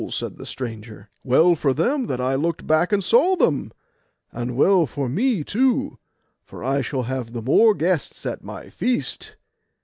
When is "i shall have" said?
6.63-7.33